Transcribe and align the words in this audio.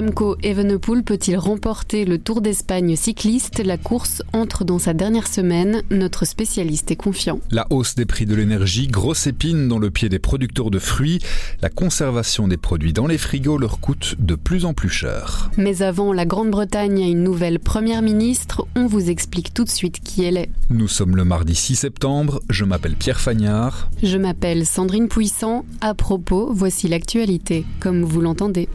Remco 0.00 0.38
Evenepoel 0.42 1.02
peut-il 1.02 1.36
remporter 1.36 2.06
le 2.06 2.16
Tour 2.16 2.40
d'Espagne 2.40 2.96
cycliste? 2.96 3.62
La 3.62 3.76
course 3.76 4.22
entre 4.32 4.64
dans 4.64 4.78
sa 4.78 4.94
dernière 4.94 5.26
semaine. 5.26 5.82
Notre 5.90 6.24
spécialiste 6.24 6.90
est 6.90 6.96
confiant. 6.96 7.38
La 7.50 7.66
hausse 7.68 7.96
des 7.96 8.06
prix 8.06 8.24
de 8.24 8.34
l'énergie, 8.34 8.86
grosse 8.86 9.26
épine 9.26 9.68
dans 9.68 9.78
le 9.78 9.90
pied 9.90 10.08
des 10.08 10.18
producteurs 10.18 10.70
de 10.70 10.78
fruits. 10.78 11.18
La 11.60 11.68
conservation 11.68 12.48
des 12.48 12.56
produits 12.56 12.94
dans 12.94 13.06
les 13.06 13.18
frigos 13.18 13.58
leur 13.58 13.78
coûte 13.78 14.14
de 14.18 14.36
plus 14.36 14.64
en 14.64 14.72
plus 14.72 14.88
cher. 14.88 15.50
Mais 15.58 15.82
avant, 15.82 16.14
la 16.14 16.24
Grande-Bretagne 16.24 17.02
a 17.02 17.06
une 17.06 17.22
nouvelle 17.22 17.58
première 17.58 18.00
ministre. 18.00 18.66
On 18.76 18.86
vous 18.86 19.10
explique 19.10 19.52
tout 19.52 19.64
de 19.64 19.70
suite 19.70 20.00
qui 20.00 20.24
elle 20.24 20.38
est. 20.38 20.48
Nous 20.70 20.88
sommes 20.88 21.14
le 21.14 21.26
mardi 21.26 21.54
6 21.54 21.76
septembre. 21.76 22.40
Je 22.48 22.64
m'appelle 22.64 22.96
Pierre 22.96 23.20
Fagnard. 23.20 23.90
Je 24.02 24.16
m'appelle 24.16 24.64
Sandrine 24.64 25.08
Puissant. 25.08 25.66
À 25.82 25.92
propos, 25.92 26.50
voici 26.54 26.88
l'actualité, 26.88 27.66
comme 27.80 28.02
vous 28.02 28.22
l'entendez. 28.22 28.66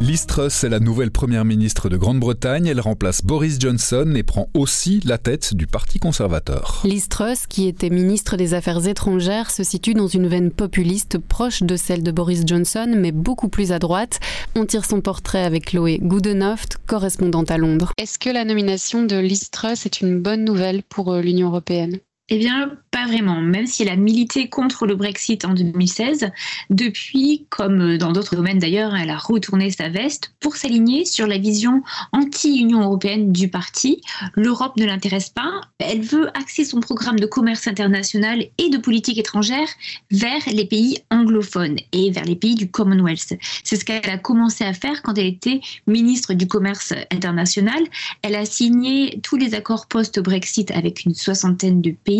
Liz 0.00 0.24
Truss 0.24 0.64
est 0.64 0.70
la 0.70 0.80
nouvelle 0.80 1.10
première 1.10 1.44
ministre 1.44 1.90
de 1.90 1.98
Grande-Bretagne. 1.98 2.66
Elle 2.66 2.80
remplace 2.80 3.22
Boris 3.22 3.58
Johnson 3.60 4.14
et 4.16 4.22
prend 4.22 4.48
aussi 4.54 5.00
la 5.04 5.18
tête 5.18 5.52
du 5.52 5.66
Parti 5.66 5.98
conservateur. 5.98 6.80
Liz 6.84 7.08
Truss, 7.10 7.46
qui 7.46 7.68
était 7.68 7.90
ministre 7.90 8.38
des 8.38 8.54
Affaires 8.54 8.88
étrangères, 8.88 9.50
se 9.50 9.62
situe 9.62 9.92
dans 9.92 10.06
une 10.06 10.26
veine 10.26 10.52
populiste 10.52 11.18
proche 11.18 11.62
de 11.62 11.76
celle 11.76 12.02
de 12.02 12.10
Boris 12.12 12.44
Johnson, 12.46 12.90
mais 12.96 13.12
beaucoup 13.12 13.50
plus 13.50 13.72
à 13.72 13.78
droite. 13.78 14.20
On 14.56 14.64
tire 14.64 14.86
son 14.86 15.02
portrait 15.02 15.44
avec 15.44 15.66
Chloé 15.66 15.98
Goodenough, 16.00 16.78
correspondante 16.86 17.50
à 17.50 17.58
Londres. 17.58 17.92
Est-ce 17.98 18.18
que 18.18 18.30
la 18.30 18.46
nomination 18.46 19.02
de 19.04 19.18
Liz 19.18 19.50
Truss 19.50 19.84
est 19.84 20.00
une 20.00 20.18
bonne 20.18 20.44
nouvelle 20.44 20.82
pour 20.82 21.12
euh, 21.12 21.20
l'Union 21.20 21.48
européenne? 21.48 21.98
Eh 22.32 22.38
bien, 22.38 22.76
pas 22.92 23.06
vraiment. 23.06 23.40
Même 23.40 23.66
si 23.66 23.82
elle 23.82 23.88
a 23.88 23.96
milité 23.96 24.48
contre 24.48 24.86
le 24.86 24.94
Brexit 24.94 25.44
en 25.44 25.52
2016, 25.52 26.30
depuis, 26.70 27.46
comme 27.50 27.98
dans 27.98 28.12
d'autres 28.12 28.36
domaines 28.36 28.60
d'ailleurs, 28.60 28.94
elle 28.94 29.10
a 29.10 29.18
retourné 29.18 29.70
sa 29.70 29.88
veste 29.88 30.32
pour 30.38 30.54
s'aligner 30.54 31.04
sur 31.04 31.26
la 31.26 31.38
vision 31.38 31.82
anti-Union 32.12 32.82
européenne 32.82 33.32
du 33.32 33.48
parti. 33.48 34.00
L'Europe 34.36 34.76
ne 34.76 34.84
l'intéresse 34.84 35.28
pas. 35.28 35.60
Elle 35.80 36.02
veut 36.02 36.28
axer 36.36 36.64
son 36.64 36.78
programme 36.78 37.18
de 37.18 37.26
commerce 37.26 37.66
international 37.66 38.46
et 38.58 38.70
de 38.70 38.78
politique 38.78 39.18
étrangère 39.18 39.68
vers 40.12 40.42
les 40.52 40.66
pays 40.66 40.98
anglophones 41.10 41.78
et 41.90 42.12
vers 42.12 42.24
les 42.24 42.36
pays 42.36 42.54
du 42.54 42.70
Commonwealth. 42.70 43.34
C'est 43.64 43.74
ce 43.74 43.84
qu'elle 43.84 44.08
a 44.08 44.18
commencé 44.18 44.62
à 44.62 44.72
faire 44.72 45.02
quand 45.02 45.18
elle 45.18 45.26
était 45.26 45.60
ministre 45.88 46.34
du 46.34 46.46
Commerce 46.46 46.94
international. 47.10 47.82
Elle 48.22 48.36
a 48.36 48.44
signé 48.44 49.18
tous 49.24 49.36
les 49.36 49.54
accords 49.54 49.88
post-Brexit 49.88 50.70
avec 50.70 51.04
une 51.04 51.14
soixantaine 51.14 51.82
de 51.82 51.90
pays 51.90 52.19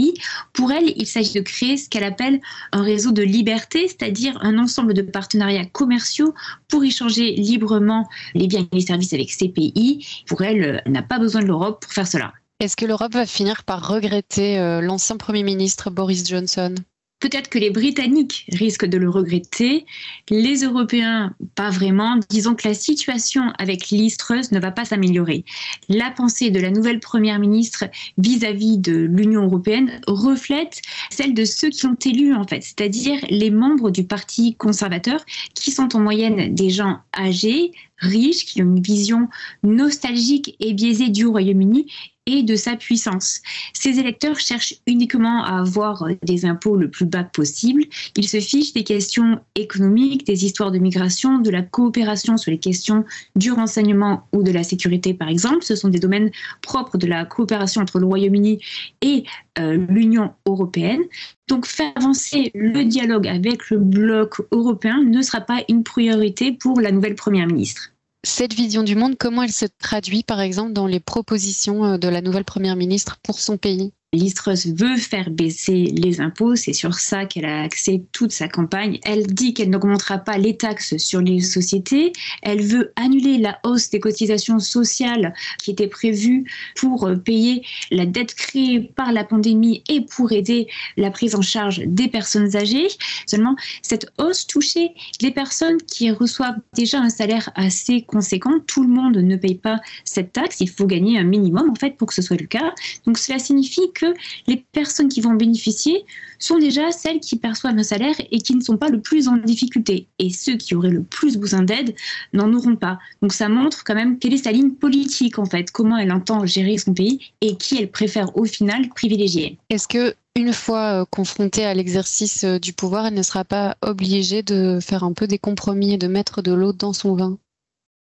pour 0.52 0.72
elle, 0.72 0.92
il 0.96 1.06
s'agit 1.06 1.34
de 1.34 1.40
créer 1.40 1.76
ce 1.76 1.88
qu'elle 1.88 2.04
appelle 2.04 2.40
un 2.72 2.82
réseau 2.82 3.12
de 3.12 3.22
liberté, 3.22 3.88
c'est-à-dire 3.88 4.38
un 4.42 4.58
ensemble 4.58 4.94
de 4.94 5.02
partenariats 5.02 5.66
commerciaux 5.66 6.34
pour 6.68 6.84
échanger 6.84 7.32
librement 7.32 8.08
les 8.34 8.46
biens 8.46 8.66
et 8.72 8.76
les 8.76 8.86
services 8.86 9.12
avec 9.12 9.30
ces 9.30 9.48
pays. 9.48 10.06
Pour 10.26 10.42
elle, 10.42 10.82
elle 10.84 10.92
n'a 10.92 11.02
pas 11.02 11.18
besoin 11.18 11.42
de 11.42 11.46
l'Europe 11.46 11.82
pour 11.82 11.92
faire 11.92 12.06
cela. 12.06 12.32
Est-ce 12.60 12.76
que 12.76 12.84
l'Europe 12.84 13.14
va 13.14 13.24
finir 13.24 13.64
par 13.64 13.88
regretter 13.88 14.58
euh, 14.58 14.82
l'ancien 14.82 15.16
Premier 15.16 15.42
ministre 15.42 15.90
Boris 15.90 16.28
Johnson? 16.28 16.74
Peut-être 17.20 17.50
que 17.50 17.58
les 17.58 17.70
Britanniques 17.70 18.46
risquent 18.52 18.86
de 18.86 18.96
le 18.96 19.10
regretter, 19.10 19.84
les 20.30 20.64
Européens 20.64 21.34
pas 21.54 21.70
vraiment. 21.70 22.18
Disons 22.30 22.54
que 22.54 22.66
la 22.66 22.74
situation 22.74 23.52
avec 23.58 23.90
Liz 23.90 24.16
ne 24.52 24.58
va 24.58 24.70
pas 24.70 24.84
s'améliorer. 24.86 25.44
La 25.88 26.10
pensée 26.10 26.50
de 26.50 26.60
la 26.60 26.70
nouvelle 26.70 27.00
Première 27.00 27.38
ministre 27.38 27.84
vis-à-vis 28.18 28.78
de 28.78 28.92
l'Union 28.92 29.44
européenne 29.44 30.00
reflète 30.06 30.80
celle 31.10 31.34
de 31.34 31.44
ceux 31.44 31.68
qui 31.68 31.86
l'ont 31.86 31.96
élu 32.04 32.34
en 32.34 32.46
fait, 32.46 32.62
c'est-à-dire 32.62 33.18
les 33.28 33.50
membres 33.50 33.90
du 33.90 34.04
Parti 34.04 34.54
conservateur 34.54 35.24
qui 35.54 35.70
sont 35.70 35.94
en 35.94 36.00
moyenne 36.00 36.54
des 36.54 36.70
gens 36.70 37.00
âgés, 37.16 37.72
riches, 38.00 38.46
qui 38.46 38.62
ont 38.62 38.66
une 38.66 38.82
vision 38.82 39.28
nostalgique 39.62 40.56
et 40.60 40.72
biaisée 40.74 41.08
du 41.08 41.26
Royaume-Uni 41.26 41.86
et 42.26 42.42
de 42.42 42.54
sa 42.54 42.76
puissance. 42.76 43.40
Ces 43.72 43.98
électeurs 43.98 44.38
cherchent 44.38 44.74
uniquement 44.86 45.42
à 45.42 45.60
avoir 45.60 46.06
des 46.22 46.44
impôts 46.44 46.76
le 46.76 46.90
plus 46.90 47.06
bas 47.06 47.24
possible. 47.24 47.84
Ils 48.16 48.28
se 48.28 48.40
fichent 48.40 48.72
des 48.72 48.84
questions 48.84 49.40
économiques, 49.54 50.26
des 50.26 50.44
histoires 50.44 50.70
de 50.70 50.78
migration, 50.78 51.38
de 51.38 51.50
la 51.50 51.62
coopération 51.62 52.36
sur 52.36 52.50
les 52.50 52.58
questions 52.58 53.04
du 53.36 53.52
renseignement 53.52 54.28
ou 54.32 54.42
de 54.42 54.52
la 54.52 54.62
sécurité, 54.62 55.14
par 55.14 55.28
exemple. 55.28 55.64
Ce 55.64 55.74
sont 55.74 55.88
des 55.88 55.98
domaines 55.98 56.30
propres 56.62 56.98
de 56.98 57.06
la 57.06 57.24
coopération 57.24 57.82
entre 57.82 57.98
le 57.98 58.06
Royaume-Uni 58.06 58.60
et 59.02 59.24
euh, 59.58 59.84
l'Union 59.88 60.32
européenne. 60.46 61.02
Donc 61.50 61.66
faire 61.66 61.92
avancer 61.96 62.52
le 62.54 62.84
dialogue 62.84 63.26
avec 63.26 63.70
le 63.70 63.78
bloc 63.78 64.36
européen 64.52 65.02
ne 65.02 65.20
sera 65.20 65.40
pas 65.40 65.62
une 65.68 65.82
priorité 65.82 66.52
pour 66.52 66.80
la 66.80 66.92
nouvelle 66.92 67.16
Première 67.16 67.48
ministre. 67.48 67.90
Cette 68.22 68.54
vision 68.54 68.84
du 68.84 68.94
monde, 68.94 69.16
comment 69.18 69.42
elle 69.42 69.52
se 69.52 69.66
traduit 69.66 70.22
par 70.22 70.40
exemple 70.40 70.72
dans 70.72 70.86
les 70.86 71.00
propositions 71.00 71.84
euh, 71.84 71.98
de 71.98 72.06
la 72.06 72.20
nouvelle 72.20 72.44
Première 72.44 72.76
ministre 72.76 73.18
pour 73.24 73.40
son 73.40 73.56
pays? 73.56 73.92
Truss 74.34 74.66
veut 74.66 74.96
faire 74.96 75.30
baisser 75.30 75.84
les 75.84 76.20
impôts, 76.20 76.56
c'est 76.56 76.72
sur 76.72 76.94
ça 76.94 77.26
qu'elle 77.26 77.44
a 77.44 77.62
axé 77.62 78.02
toute 78.10 78.32
sa 78.32 78.48
campagne. 78.48 78.98
Elle 79.04 79.24
dit 79.24 79.54
qu'elle 79.54 79.70
n'augmentera 79.70 80.18
pas 80.18 80.36
les 80.36 80.56
taxes 80.56 80.96
sur 80.96 81.20
les 81.20 81.40
sociétés. 81.40 82.12
Elle 82.42 82.60
veut 82.60 82.92
annuler 82.96 83.38
la 83.38 83.60
hausse 83.62 83.88
des 83.90 84.00
cotisations 84.00 84.58
sociales 84.58 85.32
qui 85.62 85.70
était 85.70 85.86
prévue 85.86 86.44
pour 86.74 87.06
euh, 87.06 87.14
payer 87.14 87.64
la 87.92 88.04
dette 88.04 88.34
créée 88.34 88.80
par 88.80 89.12
la 89.12 89.22
pandémie 89.22 89.84
et 89.88 90.00
pour 90.00 90.32
aider 90.32 90.66
la 90.96 91.12
prise 91.12 91.36
en 91.36 91.42
charge 91.42 91.80
des 91.86 92.08
personnes 92.08 92.56
âgées. 92.56 92.88
Seulement, 93.26 93.54
cette 93.80 94.12
hausse 94.18 94.44
touchait 94.44 94.92
les 95.20 95.30
personnes 95.30 95.80
qui 95.82 96.10
reçoivent 96.10 96.58
déjà 96.74 96.98
un 96.98 97.10
salaire 97.10 97.50
assez 97.54 98.02
conséquent. 98.02 98.58
Tout 98.66 98.82
le 98.82 98.88
monde 98.88 99.18
ne 99.18 99.36
paye 99.36 99.54
pas 99.54 99.78
cette 100.04 100.32
taxe. 100.32 100.56
Il 100.58 100.70
faut 100.70 100.86
gagner 100.86 101.16
un 101.16 101.24
minimum 101.24 101.70
en 101.70 101.76
fait 101.76 101.96
pour 101.96 102.08
que 102.08 102.14
ce 102.14 102.22
soit 102.22 102.40
le 102.40 102.48
cas. 102.48 102.74
Donc 103.06 103.16
cela 103.16 103.38
signifie 103.38 103.92
que 103.94 103.99
les 104.46 104.64
personnes 104.72 105.08
qui 105.08 105.20
vont 105.20 105.34
bénéficier 105.34 106.04
sont 106.38 106.58
déjà 106.58 106.90
celles 106.90 107.20
qui 107.20 107.36
perçoivent 107.36 107.78
un 107.78 107.82
salaire 107.82 108.14
et 108.30 108.38
qui 108.38 108.54
ne 108.54 108.60
sont 108.60 108.76
pas 108.76 108.88
le 108.88 109.00
plus 109.00 109.28
en 109.28 109.36
difficulté. 109.36 110.06
Et 110.18 110.30
ceux 110.30 110.56
qui 110.56 110.74
auraient 110.74 110.90
le 110.90 111.02
plus 111.02 111.36
besoin 111.36 111.62
d'aide 111.62 111.94
n'en 112.32 112.52
auront 112.52 112.76
pas. 112.76 112.98
Donc 113.22 113.32
ça 113.32 113.48
montre 113.48 113.84
quand 113.84 113.94
même 113.94 114.18
quelle 114.18 114.34
est 114.34 114.44
sa 114.44 114.52
ligne 114.52 114.72
politique 114.72 115.38
en 115.38 115.44
fait, 115.44 115.70
comment 115.70 115.98
elle 115.98 116.12
entend 116.12 116.46
gérer 116.46 116.78
son 116.78 116.94
pays 116.94 117.20
et 117.40 117.56
qui 117.56 117.76
elle 117.78 117.90
préfère 117.90 118.36
au 118.36 118.44
final 118.44 118.88
privilégier. 118.90 119.58
Est-ce 119.68 119.88
que 119.88 120.14
une 120.36 120.52
fois 120.52 121.02
euh, 121.02 121.04
confrontée 121.10 121.64
à 121.64 121.74
l'exercice 121.74 122.44
euh, 122.44 122.58
du 122.58 122.72
pouvoir, 122.72 123.06
elle 123.06 123.14
ne 123.14 123.22
sera 123.22 123.44
pas 123.44 123.76
obligée 123.82 124.42
de 124.42 124.78
faire 124.80 125.02
un 125.02 125.12
peu 125.12 125.26
des 125.26 125.38
compromis 125.38 125.94
et 125.94 125.98
de 125.98 126.06
mettre 126.06 126.40
de 126.40 126.52
l'eau 126.52 126.72
dans 126.72 126.92
son 126.92 127.14
vin? 127.14 127.38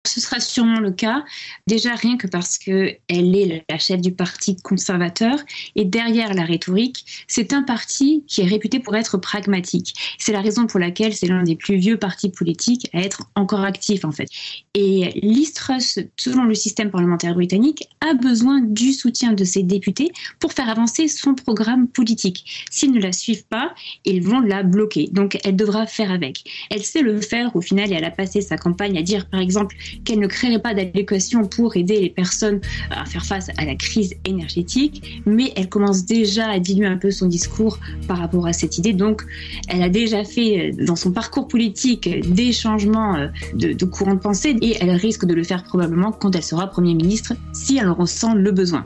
Ce 0.07 0.21
sera 0.21 0.41
sûrement 0.41 0.81
le 0.81 0.91
cas, 0.91 1.25
déjà 1.67 1.95
rien 1.95 2.17
que 2.17 2.27
parce 2.27 2.59
qu'elle 2.59 2.99
est 3.09 3.65
la 3.69 3.79
chef 3.79 4.01
du 4.01 4.13
parti 4.13 4.57
conservateur 4.57 5.39
et 5.75 5.85
derrière 5.85 6.35
la 6.35 6.45
rhétorique, 6.45 7.05
c'est 7.29 7.53
un 7.53 7.63
parti 7.63 8.25
qui 8.27 8.43
est 8.43 8.47
réputé 8.47 8.81
pour 8.81 8.97
être 8.97 9.19
pragmatique. 9.19 9.95
C'est 10.19 10.33
la 10.33 10.41
raison 10.41 10.67
pour 10.67 10.81
laquelle 10.81 11.15
c'est 11.15 11.27
l'un 11.27 11.43
des 11.43 11.57
plus 11.57 11.77
vieux 11.77 11.99
partis 11.99 12.31
politiques 12.31 12.89
à 12.93 13.01
être 13.01 13.23
encore 13.35 13.65
actif 13.65 14.05
en 14.05 14.13
fait. 14.13 14.29
Et 14.75 15.21
l'Istrus, 15.23 15.99
selon 16.17 16.45
le 16.45 16.55
système 16.55 16.91
parlementaire 16.91 17.35
britannique, 17.35 17.89
a 18.01 18.15
besoin 18.15 18.61
du 18.61 18.93
soutien 18.93 19.33
de 19.33 19.45
ses 19.45 19.63
députés 19.63 20.13
pour 20.41 20.53
faire 20.53 20.69
avancer 20.69 21.09
son 21.09 21.35
programme 21.35 21.89
politique. 21.89 22.67
S'ils 22.71 22.93
ne 22.93 23.01
la 23.01 23.13
suivent 23.13 23.47
pas, 23.47 23.75
ils 24.05 24.23
vont 24.23 24.41
la 24.41 24.63
bloquer. 24.63 25.09
Donc 25.13 25.39
elle 25.45 25.57
devra 25.57 25.87
faire 25.87 26.11
avec. 26.11 26.45
Elle 26.71 26.83
sait 26.83 27.03
le 27.03 27.21
faire 27.21 27.55
au 27.57 27.61
final 27.61 27.93
et 27.93 27.95
elle 27.95 28.05
a 28.05 28.11
passé 28.11 28.41
sa 28.41 28.57
campagne 28.57 28.99
à 28.99 29.03
dire 29.03 29.29
par 29.29 29.41
exemple 29.41 29.77
qu'elle 30.05 30.21
ne 30.21 30.27
créerait 30.27 30.61
pas 30.61 30.75
d'allocation 30.75 31.45
pour 31.45 31.77
aider 31.77 32.01
les 32.01 32.11
personnes 32.11 32.61
à 32.91 33.05
faire 33.05 33.25
face 33.25 33.51
à 33.57 33.65
la 33.65 33.75
crise 33.75 34.15
énergétique, 34.25 35.23
mais 35.27 35.53
elle 35.57 35.69
commence 35.69 36.05
déjà 36.05 36.49
à 36.49 36.59
diluer 36.59 36.87
un 36.87 36.97
peu 36.97 37.11
son 37.11 37.27
discours 37.27 37.79
par 38.09 38.19
rapport 38.19 38.47
à 38.47 38.53
cette 38.53 38.79
idée. 38.79 38.93
Donc, 38.93 39.23
elle 39.69 39.83
a 39.83 39.89
déjà 39.89 40.25
fait 40.25 40.73
euh, 40.73 40.85
dans 40.85 40.97
son 40.97 41.13
parcours 41.13 41.49
politique 41.49 42.09
des 42.33 42.53
changements 42.53 43.17
euh, 43.17 43.29
de, 43.55 43.73
de 43.73 43.85
courant 43.85 44.15
de 44.15 44.21
pensée 44.21 44.57
et 44.61 44.77
elle 44.81 44.91
risque 44.91 45.25
de 45.25 45.35
le 45.35 45.45
faire 45.45 45.65
probablement 45.65 46.13
quand 46.13 46.35
elle 46.35 46.43
sera 46.43 46.67
Premier 46.69 46.95
ministre 46.95 47.35
si 47.53 47.79
elle 47.79 47.89
en 47.89 47.95
ressent 47.95 48.35
le 48.35 48.53
besoin. 48.53 48.85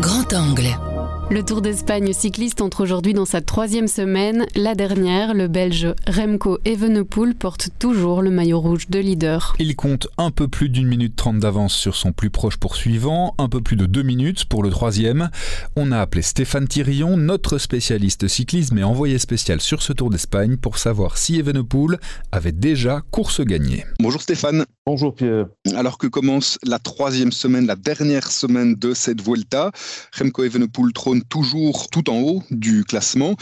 Grand 0.00 0.32
angle. 0.34 0.93
Le 1.30 1.42
Tour 1.42 1.62
d'Espagne 1.62 2.12
cycliste 2.12 2.60
entre 2.60 2.82
aujourd'hui 2.82 3.14
dans 3.14 3.24
sa 3.24 3.40
troisième 3.40 3.88
semaine. 3.88 4.46
La 4.54 4.74
dernière, 4.74 5.32
le 5.32 5.48
Belge 5.48 5.94
Remco 6.06 6.58
Evenepoel 6.66 7.34
porte 7.34 7.70
toujours 7.78 8.20
le 8.20 8.30
maillot 8.30 8.60
rouge 8.60 8.88
de 8.88 8.98
leader. 8.98 9.56
Il 9.58 9.74
compte 9.74 10.06
un 10.18 10.30
peu 10.30 10.48
plus 10.48 10.68
d'une 10.68 10.86
minute 10.86 11.16
trente 11.16 11.38
d'avance 11.38 11.74
sur 11.74 11.96
son 11.96 12.12
plus 12.12 12.30
proche 12.30 12.58
poursuivant, 12.58 13.34
un 13.38 13.48
peu 13.48 13.62
plus 13.62 13.76
de 13.76 13.86
deux 13.86 14.02
minutes 14.02 14.44
pour 14.44 14.62
le 14.62 14.70
troisième. 14.70 15.30
On 15.76 15.92
a 15.92 16.00
appelé 16.00 16.20
Stéphane 16.22 16.68
Thirion, 16.68 17.16
notre 17.16 17.56
spécialiste 17.56 18.28
cyclisme 18.28 18.78
et 18.78 18.84
envoyé 18.84 19.18
spécial 19.18 19.62
sur 19.62 19.82
ce 19.82 19.94
Tour 19.94 20.10
d'Espagne 20.10 20.56
pour 20.58 20.78
savoir 20.78 21.16
si 21.16 21.38
Evenepoel 21.38 21.98
avait 22.32 22.52
déjà 22.52 23.00
course 23.10 23.40
gagnée. 23.40 23.84
Bonjour 23.98 24.20
Stéphane. 24.20 24.66
Bonjour 24.86 25.14
Pierre. 25.14 25.46
Alors 25.74 25.96
que 25.96 26.06
commence 26.06 26.58
la 26.62 26.78
troisième 26.78 27.32
semaine, 27.32 27.66
la 27.66 27.76
dernière 27.76 28.30
semaine 28.30 28.74
de 28.74 28.92
cette 28.92 29.22
Vuelta, 29.22 29.72
Remco 30.18 30.44
Evenepoel 30.44 30.92
trône 30.92 31.23
toujours 31.28 31.88
tout 31.90 32.10
en 32.10 32.20
haut 32.20 32.42
du 32.50 32.84
classement. 32.84 33.34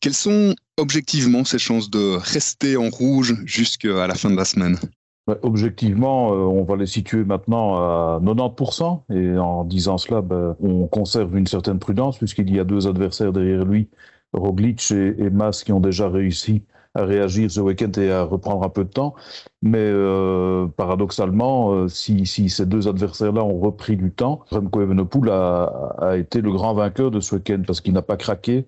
Quelles 0.00 0.14
sont 0.14 0.54
objectivement 0.78 1.44
ses 1.44 1.58
chances 1.58 1.90
de 1.90 2.16
rester 2.16 2.76
en 2.76 2.88
rouge 2.88 3.34
jusqu'à 3.44 4.06
la 4.06 4.14
fin 4.14 4.30
de 4.30 4.36
la 4.36 4.44
semaine? 4.44 4.78
Objectivement, 5.42 6.32
euh, 6.32 6.36
on 6.38 6.64
va 6.64 6.76
les 6.76 6.86
situer 6.86 7.24
maintenant 7.24 7.76
à 7.76 8.20
90%. 8.22 9.02
Et 9.14 9.38
en 9.38 9.64
disant 9.64 9.98
cela, 9.98 10.22
ben, 10.22 10.56
on 10.60 10.86
conserve 10.86 11.36
une 11.36 11.46
certaine 11.46 11.78
prudence 11.78 12.18
puisqu'il 12.18 12.52
y 12.52 12.58
a 12.58 12.64
deux 12.64 12.88
adversaires 12.88 13.32
derrière 13.32 13.64
lui, 13.64 13.88
Roglic 14.32 14.90
et 14.90 15.30
Mas, 15.30 15.62
qui 15.62 15.72
ont 15.72 15.80
déjà 15.80 16.08
réussi 16.08 16.62
à 16.94 17.04
réagir 17.04 17.50
ce 17.50 17.60
week-end 17.60 17.90
et 18.00 18.10
à 18.10 18.24
reprendre 18.24 18.64
un 18.64 18.68
peu 18.68 18.84
de 18.84 18.90
temps. 18.90 19.14
Mais 19.62 19.78
euh, 19.78 20.66
paradoxalement, 20.76 21.72
euh, 21.72 21.88
si, 21.88 22.26
si, 22.26 22.48
ces 22.50 22.66
deux 22.66 22.88
adversaires-là 22.88 23.44
ont 23.44 23.60
repris 23.60 23.96
du 23.96 24.10
temps, 24.10 24.44
Remco 24.50 24.80
Evenepoel 24.82 25.30
a, 25.30 25.94
a 25.98 26.16
été 26.16 26.40
le 26.40 26.50
grand 26.52 26.74
vainqueur 26.74 27.10
de 27.10 27.20
ce 27.20 27.36
week-end 27.36 27.62
parce 27.66 27.80
qu'il 27.80 27.92
n'a 27.92 28.02
pas 28.02 28.16
craqué, 28.16 28.66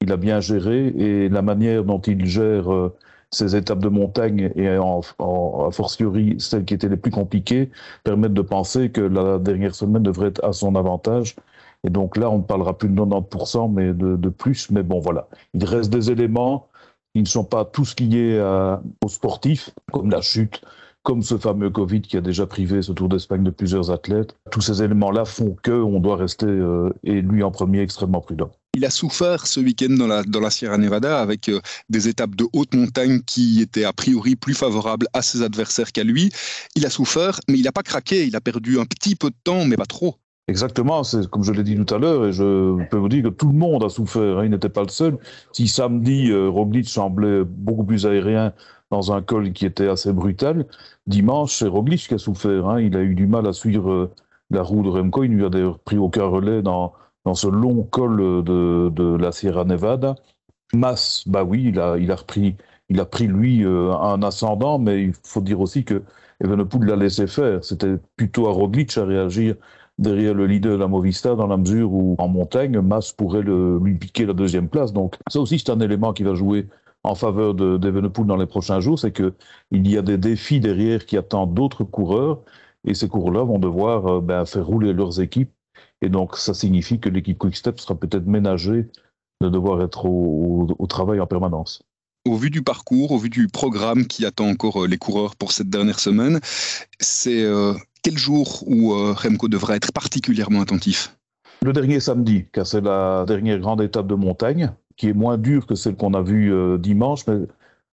il 0.00 0.12
a 0.12 0.16
bien 0.16 0.40
géré 0.40 0.88
et 0.88 1.28
la 1.28 1.42
manière 1.42 1.84
dont 1.84 2.00
il 2.00 2.26
gère 2.26 2.72
euh, 2.72 2.94
ces 3.30 3.56
étapes 3.56 3.78
de 3.78 3.88
montagne 3.88 4.52
et 4.56 4.76
en, 4.76 5.00
en, 5.18 5.68
a 5.68 5.70
fortiori 5.70 6.36
celles 6.38 6.64
qui 6.64 6.74
étaient 6.74 6.88
les 6.88 6.96
plus 6.96 7.10
compliquées 7.10 7.70
permettent 8.04 8.34
de 8.34 8.42
penser 8.42 8.90
que 8.90 9.00
la 9.00 9.38
dernière 9.38 9.74
semaine 9.74 10.02
devrait 10.02 10.28
être 10.28 10.44
à 10.44 10.52
son 10.52 10.76
avantage. 10.76 11.36
Et 11.84 11.90
donc 11.90 12.16
là, 12.16 12.30
on 12.30 12.38
ne 12.38 12.42
parlera 12.42 12.76
plus 12.76 12.88
de 12.88 12.94
90%, 12.94 13.72
mais 13.72 13.92
de, 13.92 14.16
de 14.16 14.28
plus. 14.28 14.70
Mais 14.70 14.82
bon, 14.82 15.00
voilà. 15.00 15.28
Il 15.54 15.64
reste 15.64 15.90
des 15.90 16.10
éléments 16.10 16.68
ils 17.14 17.22
ne 17.22 17.28
sont 17.28 17.44
pas 17.44 17.64
tous 17.64 17.94
liés 18.00 18.38
à, 18.38 18.82
aux 19.04 19.08
sportifs, 19.08 19.70
comme 19.92 20.10
la 20.10 20.20
chute, 20.20 20.62
comme 21.02 21.22
ce 21.22 21.36
fameux 21.36 21.70
Covid 21.70 22.00
qui 22.02 22.16
a 22.16 22.20
déjà 22.20 22.46
privé 22.46 22.80
ce 22.82 22.92
Tour 22.92 23.08
d'Espagne 23.08 23.42
de 23.42 23.50
plusieurs 23.50 23.90
athlètes. 23.90 24.36
Tous 24.50 24.60
ces 24.60 24.82
éléments-là 24.82 25.24
font 25.24 25.56
qu'on 25.64 26.00
doit 26.00 26.16
rester, 26.16 26.46
euh, 26.46 26.90
et 27.04 27.20
lui 27.20 27.42
en 27.42 27.50
premier, 27.50 27.80
extrêmement 27.80 28.20
prudent. 28.20 28.50
Il 28.74 28.86
a 28.86 28.90
souffert 28.90 29.46
ce 29.46 29.60
week-end 29.60 29.90
dans 29.90 30.06
la, 30.06 30.22
dans 30.22 30.40
la 30.40 30.50
Sierra 30.50 30.78
Nevada 30.78 31.20
avec 31.20 31.48
euh, 31.48 31.60
des 31.90 32.08
étapes 32.08 32.34
de 32.36 32.46
haute 32.54 32.74
montagne 32.74 33.20
qui 33.26 33.60
étaient 33.60 33.84
a 33.84 33.92
priori 33.92 34.36
plus 34.36 34.54
favorables 34.54 35.08
à 35.12 35.20
ses 35.20 35.42
adversaires 35.42 35.92
qu'à 35.92 36.04
lui. 36.04 36.32
Il 36.74 36.86
a 36.86 36.90
souffert, 36.90 37.40
mais 37.48 37.58
il 37.58 37.64
n'a 37.64 37.72
pas 37.72 37.82
craqué. 37.82 38.24
Il 38.26 38.34
a 38.34 38.40
perdu 38.40 38.78
un 38.78 38.86
petit 38.86 39.14
peu 39.14 39.28
de 39.28 39.36
temps, 39.44 39.66
mais 39.66 39.76
pas 39.76 39.84
trop. 39.84 40.16
Exactement, 40.52 41.02
c'est 41.02 41.26
comme 41.30 41.42
je 41.44 41.52
l'ai 41.52 41.62
dit 41.62 41.82
tout 41.82 41.94
à 41.94 41.98
l'heure, 41.98 42.26
et 42.26 42.32
je 42.34 42.84
peux 42.90 42.98
vous 42.98 43.08
dire 43.08 43.22
que 43.22 43.28
tout 43.30 43.46
le 43.48 43.54
monde 43.54 43.82
a 43.84 43.88
souffert, 43.88 44.36
hein, 44.38 44.44
il 44.44 44.50
n'était 44.50 44.68
pas 44.68 44.82
le 44.82 44.88
seul. 44.90 45.16
Si 45.52 45.66
samedi, 45.66 46.30
euh, 46.30 46.50
Roglic 46.50 46.86
semblait 46.90 47.42
beaucoup 47.42 47.84
plus 47.84 48.04
aérien 48.06 48.52
dans 48.90 49.12
un 49.14 49.22
col 49.22 49.52
qui 49.54 49.64
était 49.64 49.88
assez 49.88 50.12
brutal, 50.12 50.66
dimanche, 51.06 51.56
c'est 51.56 51.68
Roglic 51.68 52.06
qui 52.06 52.12
a 52.14 52.18
souffert. 52.18 52.68
Hein, 52.68 52.82
il 52.82 52.94
a 52.98 53.00
eu 53.02 53.14
du 53.14 53.26
mal 53.26 53.46
à 53.46 53.54
suivre 53.54 53.90
euh, 53.90 54.10
la 54.50 54.62
roue 54.62 54.82
de 54.82 54.90
Remco, 54.90 55.24
il 55.24 55.30
lui 55.32 55.44
a 55.46 55.48
d'ailleurs 55.48 55.78
pris 55.78 55.96
aucun 55.96 56.26
relais 56.26 56.60
dans, 56.60 56.92
dans 57.24 57.34
ce 57.34 57.46
long 57.48 57.84
col 57.84 58.44
de, 58.44 58.90
de 58.90 59.16
la 59.16 59.32
Sierra 59.32 59.64
Nevada. 59.64 60.16
Mas, 60.74 61.24
bah 61.26 61.44
oui, 61.44 61.64
il 61.68 61.80
a, 61.80 61.96
il 61.98 62.10
a 62.12 62.16
repris, 62.16 62.56
il 62.90 63.00
a 63.00 63.06
pris 63.06 63.26
lui 63.26 63.64
euh, 63.64 63.92
un 63.92 64.22
ascendant, 64.22 64.78
mais 64.78 65.02
il 65.04 65.12
faut 65.24 65.40
dire 65.40 65.60
aussi 65.60 65.84
que 65.84 66.02
Evenepoel 66.44 66.84
l'a 66.88 66.96
laissé 66.96 67.26
faire. 67.26 67.64
C'était 67.64 67.94
plutôt 68.16 68.48
à 68.48 68.52
Roglic 68.52 68.96
à 68.98 69.04
réagir 69.04 69.56
derrière 70.02 70.34
le 70.34 70.46
leader 70.46 70.72
de 70.72 70.78
la 70.78 70.88
Movista 70.88 71.34
dans 71.34 71.46
la 71.46 71.56
mesure 71.56 71.92
où 71.92 72.16
en 72.18 72.28
montagne, 72.28 72.78
Mas 72.80 73.12
pourrait 73.12 73.42
lui 73.42 73.94
piquer 73.94 74.26
la 74.26 74.34
deuxième 74.34 74.68
place. 74.68 74.92
Donc 74.92 75.16
ça 75.28 75.40
aussi 75.40 75.58
c'est 75.58 75.70
un 75.70 75.80
élément 75.80 76.12
qui 76.12 76.22
va 76.22 76.34
jouer 76.34 76.68
en 77.04 77.14
faveur 77.14 77.54
d'Evenepoel 77.54 78.26
dans 78.26 78.36
les 78.36 78.46
prochains 78.46 78.78
jours, 78.80 78.98
c'est 78.98 79.10
que 79.10 79.34
il 79.72 79.90
y 79.90 79.98
a 79.98 80.02
des 80.02 80.18
défis 80.18 80.60
derrière 80.60 81.04
qui 81.04 81.16
attendent 81.16 81.54
d'autres 81.54 81.82
coureurs 81.82 82.40
et 82.86 82.94
ces 82.94 83.08
coureurs-là 83.08 83.42
vont 83.44 83.58
devoir 83.58 84.06
euh, 84.06 84.20
ben, 84.20 84.44
faire 84.44 84.66
rouler 84.66 84.92
leurs 84.92 85.20
équipes 85.20 85.50
et 86.00 86.08
donc 86.08 86.36
ça 86.36 86.54
signifie 86.54 87.00
que 87.00 87.08
l'équipe 87.08 87.38
Quickstep 87.38 87.80
sera 87.80 87.96
peut-être 87.96 88.26
ménagée 88.26 88.88
de 89.40 89.48
devoir 89.48 89.82
être 89.82 90.06
au 90.06 90.86
travail 90.88 91.18
en 91.18 91.26
permanence 91.26 91.82
au 92.24 92.36
vu 92.36 92.50
du 92.50 92.62
parcours, 92.62 93.12
au 93.12 93.18
vu 93.18 93.28
du 93.28 93.48
programme 93.48 94.06
qui 94.06 94.24
attend 94.24 94.48
encore 94.48 94.84
euh, 94.84 94.86
les 94.86 94.98
coureurs 94.98 95.36
pour 95.36 95.52
cette 95.52 95.68
dernière 95.68 95.98
semaine, 95.98 96.40
c'est 97.00 97.42
euh, 97.42 97.74
quel 98.02 98.18
jour 98.18 98.62
où 98.66 98.92
euh, 98.92 99.14
Remco 99.16 99.48
devra 99.48 99.76
être 99.76 99.92
particulièrement 99.92 100.60
attentif? 100.60 101.16
Le 101.62 101.72
dernier 101.72 102.00
samedi, 102.00 102.46
car 102.52 102.66
c'est 102.66 102.80
la 102.80 103.24
dernière 103.26 103.58
grande 103.60 103.80
étape 103.80 104.08
de 104.08 104.16
montagne, 104.16 104.72
qui 104.96 105.08
est 105.08 105.12
moins 105.12 105.38
dure 105.38 105.66
que 105.66 105.76
celle 105.76 105.96
qu'on 105.96 106.14
a 106.14 106.22
vue 106.22 106.52
euh, 106.52 106.76
dimanche, 106.76 107.26
mais 107.28 107.46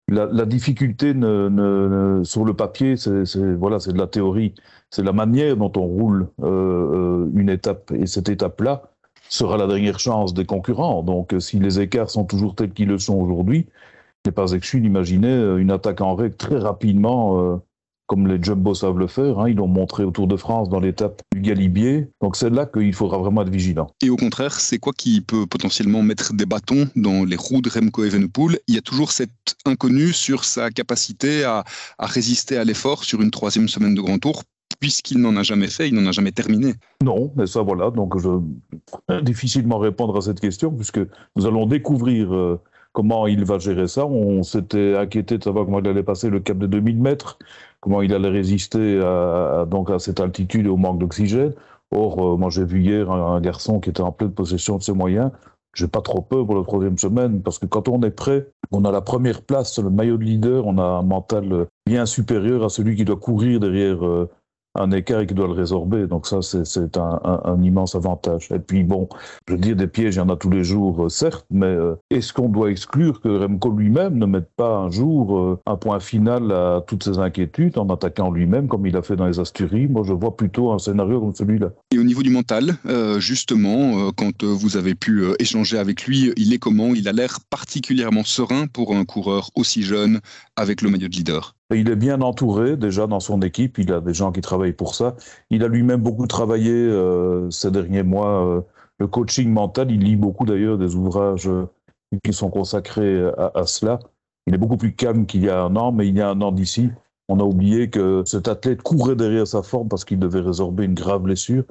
la, 0.10 0.46
difficulté 0.46 1.12
sur 1.12 2.46
le 2.46 2.54
papier, 2.54 2.96
c'est 2.96 3.56
voilà, 3.56 3.78
de 3.80 3.98
la 3.98 4.08
théorie, 4.08 4.54
c'est 4.90 5.04
la 5.04 5.12
manière 5.12 5.58
dont 5.58 5.72
on 5.76 5.82
roule 5.82 6.30
euh, 6.42 7.30
une 7.36 7.50
étape, 7.50 7.92
et 7.92 8.08
cette 8.08 8.30
étape-là 8.30 8.84
sera 9.28 9.58
la 9.58 9.68
dernière 9.68 10.00
chance 10.00 10.34
des 10.34 10.46
concurrents. 10.46 11.04
Donc, 11.04 11.36
si 11.40 11.60
les 11.60 11.82
écarts 11.82 12.10
sont 12.10 12.24
toujours 12.24 12.56
tels 12.56 12.72
qu'ils 12.72 12.88
le 12.88 12.98
sont 12.98 13.16
aujourd'hui, 13.16 13.68
n'est 14.26 14.32
pas 14.32 14.54
exclu 14.54 14.80
d'imaginer 14.80 15.58
une 15.58 15.72
attaque 15.72 16.00
en 16.00 16.16
règle 16.16 16.38
très 16.38 16.58
rapidement 16.58 17.60
comme 18.08 18.28
les 18.28 18.42
Jumbo 18.42 18.74
savent 18.74 18.98
le 18.98 19.08
faire. 19.08 19.40
Hein, 19.40 19.50
ils 19.50 19.56
l'ont 19.56 19.68
montré 19.68 20.04
au 20.04 20.12
Tour 20.12 20.28
de 20.28 20.36
France 20.38 20.70
dans 20.70 20.80
l'étape 20.80 21.22
du 21.34 21.42
Galibier. 21.42 22.08
Donc 22.22 22.36
c'est 22.36 22.50
là 22.50 22.66
qu'il 22.66 22.94
faudra 22.94 23.18
vraiment 23.18 23.42
être 23.42 23.50
vigilant. 23.50 23.88
Et 24.02 24.10
au 24.10 24.16
contraire, 24.16 24.60
c'est 24.60 24.80
quoi 24.80 24.94
qui 24.94 25.22
peut 25.22 25.46
potentiellement 25.46 26.02
mettre 26.02 26.34
des 26.34 26.46
bâtons 26.46 26.88
dans 26.96 27.24
les 27.24 27.36
roues 27.36 27.62
de 27.62 27.70
Remco 27.70 28.04
Evenepoel? 28.04 28.60
Il 28.68 28.76
y 28.76 28.78
a 28.78 28.82
toujours 28.82 29.12
cet 29.12 29.30
inconnu 29.66 30.14
sur 30.14 30.44
sa 30.46 30.70
capacité 30.72 31.44
à, 31.44 31.64
à 31.98 32.06
résister 32.06 32.58
à 32.58 32.64
l'effort 32.64 33.04
sur 33.04 33.22
une 33.22 33.32
troisième 33.32 33.68
semaine 33.68 33.94
de 33.94 34.02
Grand 34.02 34.20
Tour 34.20 34.44
puisqu'il 34.80 35.20
n'en 35.20 35.36
a 35.38 35.44
jamais 35.44 35.68
fait, 35.68 35.88
il 35.88 35.96
n'en 35.96 36.08
a 36.08 36.12
jamais 36.12 36.32
terminé. 36.32 36.74
Non, 37.04 37.32
mais 37.36 37.48
ça 37.48 37.62
voilà, 37.62 37.90
donc 37.90 38.20
je 38.20 38.30
peux 39.08 39.22
difficilement 39.22 39.80
répondre 39.80 40.18
à 40.18 40.22
cette 40.22 40.40
question 40.40 40.72
puisque 40.72 41.00
nous 41.36 41.46
allons 41.46 41.66
découvrir 41.66 42.34
euh, 42.34 42.60
comment 42.98 43.28
il 43.28 43.46
va 43.46 43.60
gérer 43.60 43.88
ça. 43.88 44.08
On 44.08 44.42
s'était 44.42 44.98
inquiété 44.98 45.38
de 45.38 45.44
savoir 45.44 45.66
comment 45.66 45.82
il 45.82 45.88
allait 45.88 46.02
passer 46.02 46.32
le 46.32 46.40
cap 46.40 46.58
de 46.58 46.66
2000 46.66 47.00
mètres 47.00 47.38
comment 47.80 48.02
il 48.02 48.12
allait 48.12 48.30
résister 48.30 49.00
à, 49.04 49.68
donc 49.70 49.92
à 49.92 50.00
cette 50.00 50.20
altitude 50.20 50.66
et 50.66 50.70
au 50.70 50.78
manque 50.78 50.98
d'oxygène. 50.98 51.54
Or, 51.92 52.34
euh, 52.34 52.36
moi 52.36 52.50
j'ai 52.50 52.66
vu 52.66 52.82
hier 52.82 53.12
un, 53.12 53.40
garçon 53.40 53.80
qui 53.80 53.92
était 53.92 54.02
en 54.02 54.12
pleine 54.12 54.32
possession 54.32 54.78
de 54.78 54.82
ses 54.82 54.94
moyens. 54.94 55.30
J'ai 55.76 55.88
pas 55.88 56.02
trop 56.02 56.24
peur 56.24 56.48
pour 56.48 56.56
la 56.56 56.64
troisième 56.64 56.98
semaine 56.98 57.44
parce 57.44 57.60
que 57.60 57.68
quand 57.68 57.88
on 57.88 58.02
est 58.02 58.10
prêt, 58.10 58.48
on 58.72 58.84
a 58.84 58.92
la 58.92 59.02
première 59.02 59.44
place, 59.44 59.78
le 59.78 59.92
maillot 59.92 60.18
de 60.18 60.24
leader, 60.24 60.66
on 60.66 60.80
a 60.80 60.84
un 60.84 61.04
mental 61.04 61.68
bien 61.86 62.08
supérieur 62.08 62.64
à 62.64 62.70
celui 62.70 62.96
qui 62.96 63.06
doit 63.06 63.18
courir 63.18 63.60
derrière 63.60 64.04
euh, 64.04 64.28
un 64.78 64.92
écart 64.92 65.22
et 65.22 65.28
qui 65.28 65.34
doit 65.34 65.48
le 65.48 65.54
résorber. 65.54 66.08
Donc 66.08 66.28
ça, 66.28 66.42
c'est 66.42 66.98
un, 66.98 67.20
un, 67.24 67.64
immense 67.64 67.96
avantage. 67.96 68.50
Et 68.52 68.60
puis 68.60 68.84
bon, 68.84 69.10
je 69.48 69.54
veux 69.54 69.60
dire, 69.60 69.76
des 69.76 69.88
pièges, 69.88 70.16
il 70.16 70.20
y 70.20 70.22
en 70.22 70.30
a 70.30 70.36
tous 70.36 70.50
les 70.50 70.64
jours, 70.64 71.06
euh, 71.06 71.10
certes, 71.10 71.46
mais 71.50 71.66
euh, 71.66 71.96
est-ce 72.10 72.34
qu'on 72.34 72.50
doit 72.50 72.72
exclure 72.72 73.22
que 73.22 73.30
Remco 73.30 73.72
lui-même 73.72 74.18
ne 74.18 74.26
mette 74.26 74.50
pas 74.56 74.78
un 74.78 74.90
jour 74.90 75.38
euh, 75.38 75.60
un 75.66 75.76
point 75.76 76.00
final 76.00 76.52
à 76.52 76.84
toutes 76.86 77.04
ces 77.04 77.18
inquiétudes 77.20 77.78
en 77.78 77.88
attaquant 77.90 78.32
lui-même, 78.32 78.68
comme 78.68 78.86
il 78.86 78.96
a 78.96 79.02
fait 79.02 79.16
dans 79.16 79.28
les 79.28 79.40
Asturies? 79.40 79.88
Moi, 79.88 80.04
je 80.06 80.14
vois 80.14 80.36
plutôt 80.36 80.72
un 80.72 80.80
scénario 80.80 81.20
comme 81.20 81.36
celui-là. 81.36 81.72
Et 81.94 82.00
au 82.00 82.04
niveau 82.04 82.24
du 82.24 82.30
mental, 82.30 82.76
justement, 83.20 84.12
quand 84.12 84.44
vous 84.44 84.78
avez 84.78 84.96
pu 84.96 85.24
échanger 85.40 85.78
avec 85.78 86.06
lui, 86.06 86.32
il 86.38 86.54
est 86.54 86.60
comment? 86.60 86.94
Il 86.94 87.08
a 87.08 87.12
l'air 87.12 87.40
particulièrement 87.50 88.24
serein 88.24 88.68
pour 88.68 88.96
un 88.96 89.06
coureur 89.06 89.50
aussi 89.56 89.84
jeune 89.84 90.20
avec 90.56 90.82
le 90.82 90.90
maillot 90.90 91.08
de 91.08 91.16
leader. 91.16 91.57
Il 91.76 91.90
est 91.90 91.98
bien 91.98 92.22
entouré 92.22 92.78
déjà 92.78 93.08
dans 93.08 93.20
son 93.20 93.42
équipe, 93.42 93.78
il 93.78 93.92
a 93.92 94.00
des 94.00 94.14
gens 94.14 94.32
qui 94.32 94.40
travaillent 94.40 94.74
pour 94.74 94.96
ça. 94.96 95.18
Il 95.50 95.64
a 95.66 95.68
lui-même 95.68 96.02
beaucoup 96.02 96.26
travaillé 96.26 96.72
euh, 96.72 97.52
ces 97.52 97.72
derniers 97.72 98.04
mois 98.04 98.46
euh, 98.46 98.62
le 99.00 99.08
coaching 99.08 99.50
mental. 99.50 99.92
Il 99.92 100.02
lit 100.02 100.16
beaucoup 100.16 100.46
d'ailleurs 100.46 100.78
des 100.78 100.96
ouvrages 100.96 101.50
euh, 101.50 101.68
qui 102.24 102.32
sont 102.32 102.50
consacrés 102.50 103.22
à, 103.38 103.52
à, 103.54 103.66
cela. 103.66 104.00
Il 104.46 104.56
est 104.56 104.58
beaucoup 104.58 104.78
plus 104.78 104.96
calme 104.96 105.26
qu'il 105.26 105.44
y 105.44 105.50
a 105.50 105.62
un 105.62 105.76
an, 105.76 105.92
mais 105.92 106.08
il 106.08 106.16
y 106.16 106.22
a 106.22 106.30
un 106.30 106.40
an 106.40 106.54
d'ici, 106.54 106.90
on 107.28 107.42
a 107.42 107.44
oublié 107.44 107.90
que 107.90 108.24
cet 108.26 108.48
athlète 108.48 108.82
courait 108.82 109.18
derrière 109.18 109.46
sa 109.46 109.62
forme 109.62 109.90
parce 109.90 110.06
qu'il 110.06 110.20
devait 110.20 110.40
résorber 110.40 110.86
une 110.86 110.94
grave 110.94 111.24
blessure. 111.24 111.66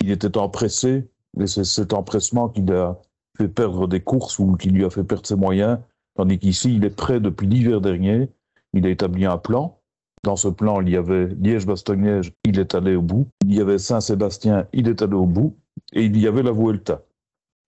Il 0.00 0.10
était 0.10 0.36
empressé, 0.36 1.08
et 1.38 1.46
c'est 1.46 1.62
cet 1.62 1.92
empressement 1.92 2.48
qui 2.48 2.62
a 2.72 2.98
fait 3.38 3.46
perdre 3.46 3.86
des 3.86 4.00
courses 4.00 4.40
ou 4.40 4.56
qui 4.56 4.70
lui 4.70 4.84
a 4.84 4.90
fait 4.90 5.04
perdre 5.04 5.24
ses 5.24 5.36
moyens, 5.36 5.78
tandis 6.16 6.40
qu'ici, 6.40 6.74
il 6.74 6.84
est 6.84 6.90
prêt 6.90 7.20
depuis 7.20 7.46
l'hiver 7.46 7.80
dernier 7.80 8.28
il 8.76 8.86
a 8.86 8.90
établi 8.90 9.24
un 9.24 9.38
plan. 9.38 9.80
Dans 10.22 10.36
ce 10.36 10.48
plan, 10.48 10.80
il 10.80 10.88
y 10.88 10.96
avait 10.96 11.26
Liège-Bastogne-Liège, 11.26 12.32
il 12.44 12.58
est 12.58 12.74
allé 12.74 12.96
au 12.96 13.02
bout. 13.02 13.28
Il 13.44 13.54
y 13.54 13.60
avait 13.60 13.78
Saint-Sébastien, 13.78 14.66
il 14.72 14.88
est 14.88 15.02
allé 15.02 15.14
au 15.14 15.26
bout. 15.26 15.56
Et 15.92 16.04
il 16.04 16.18
y 16.18 16.26
avait 16.26 16.42
la 16.42 16.52
Vuelta. 16.52 17.02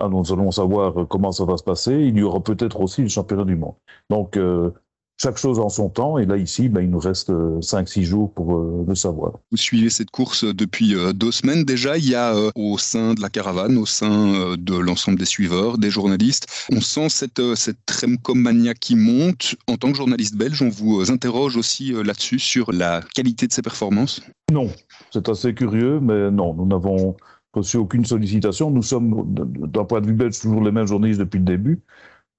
Ah, 0.01 0.09
nous 0.09 0.33
allons 0.33 0.51
savoir 0.51 1.07
comment 1.09 1.33
ça 1.33 1.45
va 1.45 1.57
se 1.57 1.63
passer. 1.63 1.95
Il 1.95 2.17
y 2.17 2.23
aura 2.23 2.41
peut-être 2.41 2.81
aussi 2.81 3.03
le 3.03 3.09
championnat 3.09 3.45
du 3.45 3.57
monde. 3.57 3.75
Donc, 4.11 4.37
euh, 4.37 4.71
chaque 5.21 5.37
chose 5.37 5.59
en 5.59 5.69
son 5.69 5.89
temps. 5.89 6.19
Et 6.19 6.27
là, 6.27 6.37
ici, 6.37 6.69
ben, 6.69 6.81
il 6.81 6.91
nous 6.91 6.99
reste 6.99 7.31
5-6 7.31 8.01
euh, 8.01 8.05
jours 8.05 8.33
pour 8.33 8.57
euh, 8.57 8.85
le 8.87 8.95
savoir. 8.95 9.33
Vous 9.51 9.57
suivez 9.57 9.91
cette 9.91 10.11
course 10.11 10.45
depuis 10.45 10.95
euh, 10.95 11.13
deux 11.13 11.33
semaines 11.33 11.65
déjà. 11.65 11.99
Il 11.99 12.09
y 12.09 12.15
a 12.15 12.35
au 12.55 12.79
sein 12.79 13.15
de 13.15 13.21
la 13.21 13.29
caravane, 13.29 13.77
au 13.77 13.87
sein 13.87 14.57
de 14.57 14.77
l'ensemble 14.77 15.19
des 15.19 15.25
suiveurs, 15.25 15.79
des 15.79 15.91
journalistes, 15.91 16.47
on 16.71 16.81
sent 16.81 17.09
cette, 17.09 17.55
cette 17.55 17.79
Remcomania 18.01 18.75
qui 18.75 18.95
monte. 18.95 19.57
En 19.67 19.77
tant 19.77 19.91
que 19.91 19.97
journaliste 19.97 20.37
belge, 20.37 20.63
on 20.63 20.69
vous 20.69 21.11
interroge 21.11 21.57
aussi 21.57 21.93
là-dessus, 21.93 22.39
sur 22.39 22.73
la 22.73 23.03
qualité 23.15 23.47
de 23.47 23.53
ses 23.53 23.63
performances? 23.63 24.21
Non, 24.53 24.71
c'est 25.11 25.29
assez 25.29 25.55
curieux, 25.55 25.99
mais 26.01 26.31
non, 26.31 26.55
nous 26.55 26.67
n'avons 26.67 27.17
reçu 27.53 27.77
aucune 27.77 28.05
sollicitation. 28.05 28.71
Nous 28.71 28.83
sommes, 28.83 29.35
d'un 29.35 29.85
point 29.85 30.01
de 30.01 30.07
vue 30.07 30.15
belge, 30.15 30.39
toujours 30.39 30.63
les 30.63 30.73
mêmes 30.73 30.87
journalistes 30.87 31.21
depuis 31.21 31.39
le 31.39 31.45
début. 31.45 31.81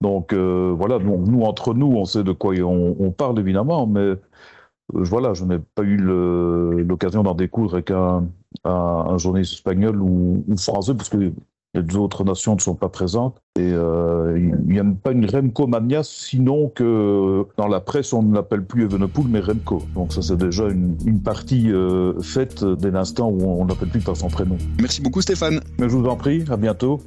Donc 0.01 0.32
euh, 0.32 0.74
voilà, 0.77 0.98
nous, 1.00 1.41
entre 1.41 1.74
nous, 1.74 1.88
on 1.88 2.06
sait 2.06 2.24
de 2.24 2.32
quoi 2.32 2.53
on, 2.62 3.12
parle 3.12 3.39
évidemment, 3.39 3.86
mais 3.86 4.00
euh, 4.00 4.18
voilà, 4.89 5.34
je 5.34 5.44
n'ai 5.44 5.60
pas 5.60 5.84
eu 5.84 5.98
l'occasion 5.98 7.24
d'en 7.24 7.36
découdre 7.36 7.74
avec 7.74 7.91
un, 7.91 8.27
journaliste 9.18 9.53
espagnol 9.53 10.01
ou, 10.01 10.44
français, 10.58 10.94
parce 10.96 11.10
que 11.10 11.18
les 11.18 11.96
autres 11.98 12.24
nations 12.24 12.56
ne 12.56 12.62
sont 12.62 12.75
pas 12.75 12.88
présentes. 12.88 13.41
Et 13.58 13.72
euh, 13.74 14.39
il 14.39 14.74
n'y 14.74 14.79
a 14.79 14.86
pas 14.86 15.12
une 15.12 15.25
Remco 15.25 15.68
Mania, 15.68 16.01
sinon 16.03 16.70
que 16.74 17.46
dans 17.58 17.68
la 17.68 17.82
presse, 17.82 18.13
on 18.13 18.24
ne 18.24 18.34
l'appelle 18.34 18.63
plus 18.63 18.86
Evenepoel, 18.86 19.27
mais 19.27 19.41
Remco. 19.41 19.84
Donc 19.96 20.13
ça, 20.13 20.22
c'est 20.22 20.38
déjà 20.38 20.70
une, 20.70 21.22
partie 21.22 21.72
faite 22.22 22.63
dès 22.63 22.91
l'instant 22.91 23.29
où 23.29 23.44
on 23.44 23.65
n'appelle 23.65 23.89
plus 23.89 24.00
par 24.00 24.15
son 24.15 24.29
prénom. 24.29 24.58
Merci 24.79 25.01
beaucoup 25.01 25.22
Stéphane. 25.22 25.60
Mais 25.77 25.89
je 25.89 25.98
vous 25.98 26.08
en 26.08 26.15
prie, 26.15 26.46
à 26.50 26.56
bientôt. 26.56 27.01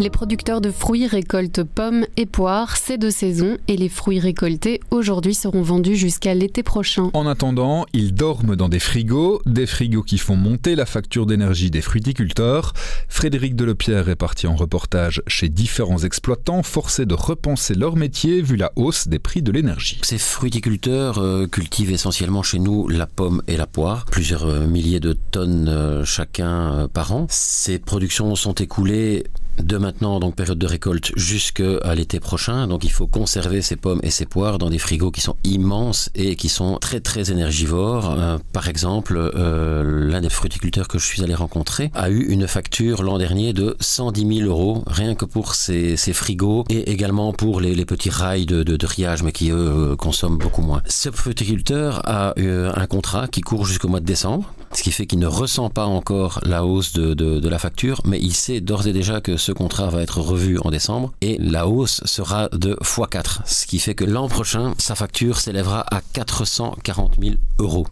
Les 0.00 0.10
producteurs 0.10 0.60
de 0.60 0.72
fruits 0.72 1.06
récoltent 1.06 1.62
pommes 1.62 2.04
et 2.16 2.26
poires 2.26 2.76
ces 2.76 2.98
deux 2.98 3.12
saisons 3.12 3.58
et 3.68 3.76
les 3.76 3.88
fruits 3.88 4.18
récoltés 4.18 4.80
aujourd'hui 4.90 5.34
seront 5.34 5.62
vendus 5.62 5.94
jusqu'à 5.94 6.34
l'été 6.34 6.64
prochain. 6.64 7.10
En 7.14 7.28
attendant, 7.28 7.86
ils 7.92 8.12
dorment 8.12 8.56
dans 8.56 8.68
des 8.68 8.80
frigos, 8.80 9.40
des 9.46 9.66
frigos 9.66 10.02
qui 10.02 10.18
font 10.18 10.34
monter 10.34 10.74
la 10.74 10.84
facture 10.84 11.26
d'énergie 11.26 11.70
des 11.70 11.80
fruiticulteurs. 11.80 12.72
Frédéric 13.08 13.54
Delepierre 13.54 14.08
est 14.08 14.16
parti 14.16 14.48
en 14.48 14.56
reportage 14.56 15.22
chez 15.28 15.48
différents 15.48 15.98
exploitants 15.98 16.64
forcés 16.64 17.06
de 17.06 17.14
repenser 17.14 17.74
leur 17.74 17.94
métier 17.94 18.42
vu 18.42 18.56
la 18.56 18.72
hausse 18.74 19.06
des 19.06 19.20
prix 19.20 19.42
de 19.42 19.52
l'énergie. 19.52 20.00
Ces 20.02 20.18
fruiticulteurs 20.18 21.18
euh, 21.18 21.46
cultivent 21.46 21.92
essentiellement 21.92 22.42
chez 22.42 22.58
nous 22.58 22.88
la 22.88 23.06
pomme 23.06 23.42
et 23.46 23.56
la 23.56 23.68
poire, 23.68 24.06
plusieurs 24.06 24.46
euh, 24.46 24.66
milliers 24.66 24.98
de 24.98 25.12
tonnes 25.30 25.68
euh, 25.68 26.04
chacun 26.04 26.88
par 26.92 27.12
an. 27.12 27.28
Ces 27.30 27.78
productions 27.78 28.34
sont 28.34 28.54
écoulées 28.54 29.22
de 29.62 29.76
maintenant, 29.78 30.20
donc 30.20 30.34
période 30.34 30.58
de 30.58 30.66
récolte, 30.66 31.12
jusqu'à 31.16 31.94
l'été 31.94 32.20
prochain. 32.20 32.66
Donc 32.66 32.84
il 32.84 32.90
faut 32.90 33.06
conserver 33.06 33.62
ces 33.62 33.76
pommes 33.76 34.00
et 34.02 34.10
ces 34.10 34.26
poires 34.26 34.58
dans 34.58 34.70
des 34.70 34.78
frigos 34.78 35.10
qui 35.10 35.20
sont 35.20 35.36
immenses 35.44 36.10
et 36.14 36.36
qui 36.36 36.48
sont 36.48 36.78
très 36.78 37.00
très 37.00 37.30
énergivores. 37.30 38.14
Euh, 38.18 38.38
par 38.52 38.68
exemple, 38.68 39.16
euh, 39.16 40.10
l'un 40.10 40.20
des 40.20 40.30
fruiticulteurs 40.30 40.88
que 40.88 40.98
je 40.98 41.04
suis 41.04 41.22
allé 41.22 41.34
rencontrer 41.34 41.90
a 41.94 42.10
eu 42.10 42.24
une 42.28 42.46
facture 42.46 43.02
l'an 43.02 43.18
dernier 43.18 43.52
de 43.52 43.76
110 43.80 44.38
000 44.38 44.48
euros, 44.48 44.84
rien 44.86 45.14
que 45.14 45.24
pour 45.24 45.54
ces, 45.54 45.96
frigos 45.96 46.64
et 46.68 46.90
également 46.90 47.32
pour 47.32 47.60
les, 47.60 47.84
petits 47.84 48.10
rails 48.10 48.46
de, 48.46 48.62
de, 48.62 48.86
riage, 48.86 49.22
mais 49.22 49.32
qui 49.32 49.50
eux 49.50 49.96
consomment 49.96 50.38
beaucoup 50.38 50.62
moins. 50.62 50.82
Ce 50.86 51.10
fruiticulteur 51.10 52.02
a 52.08 52.32
eu 52.36 52.48
un 52.48 52.86
contrat 52.86 53.28
qui 53.28 53.40
court 53.40 53.66
jusqu'au 53.66 53.88
mois 53.88 54.00
de 54.00 54.06
décembre, 54.06 54.54
ce 54.74 54.82
qui 54.82 54.92
fait 54.92 55.06
qu'il 55.06 55.18
ne 55.18 55.26
ressent 55.26 55.70
pas 55.70 55.86
encore 55.86 56.40
la 56.42 56.64
hausse 56.64 56.92
de, 56.92 57.48
la 57.48 57.58
facture, 57.58 58.00
mais 58.04 58.18
il 58.20 58.34
sait 58.34 58.60
d'ores 58.60 58.86
et 58.86 58.92
déjà 58.92 59.20
que 59.20 59.36
ce 59.36 59.52
contrat 59.52 59.88
va 59.88 60.02
être 60.02 60.20
revu 60.20 60.58
en 60.64 60.70
décembre 60.70 61.12
et 61.20 61.36
la 61.38 61.68
hausse 61.68 62.00
sera 62.04 62.48
de 62.50 62.74
x4, 62.82 63.40
ce 63.46 63.66
qui 63.66 63.78
fait 63.78 63.94
que 63.94 64.04
l'an 64.04 64.28
prochain, 64.28 64.74
sa 64.78 64.94
facture 64.94 65.38
s'élèvera 65.38 65.84
à 65.94 66.00
440 66.12 67.16
000 67.20 67.34
euros 67.58 67.86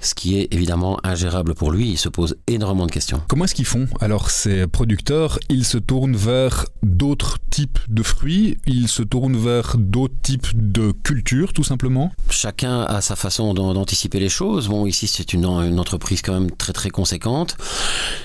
ce 0.00 0.14
qui 0.14 0.38
est 0.38 0.52
évidemment 0.52 0.98
ingérable 1.02 1.54
pour 1.54 1.70
lui. 1.70 1.90
Il 1.90 1.98
se 1.98 2.08
pose 2.08 2.36
énormément 2.46 2.86
de 2.86 2.92
questions. 2.92 3.20
Comment 3.28 3.44
est-ce 3.44 3.54
qu'ils 3.54 3.64
font? 3.64 3.88
Alors 4.00 4.30
ces 4.30 4.66
producteurs, 4.66 5.38
ils 5.48 5.64
se 5.64 5.78
tournent 5.78 6.16
vers 6.16 6.66
d'autres 6.82 7.38
types 7.50 7.78
de 7.88 8.02
fruits, 8.02 8.58
ils 8.66 8.88
se 8.88 9.02
tournent 9.02 9.36
vers 9.36 9.76
d'autres 9.78 10.14
types 10.22 10.46
de 10.54 10.92
cultures 10.92 11.52
tout 11.52 11.64
simplement? 11.64 12.12
Chacun 12.30 12.82
a 12.82 13.00
sa 13.00 13.16
façon 13.16 13.54
d'anticiper 13.54 14.20
les 14.20 14.28
choses. 14.28 14.68
Bon, 14.68 14.86
ici 14.86 15.06
c'est 15.06 15.32
une, 15.32 15.44
une, 15.44 15.80
entreprise 15.80 16.22
quand 16.22 16.32
même 16.32 16.50
très 16.50 16.72
très 16.72 16.90
conséquente. 16.90 17.56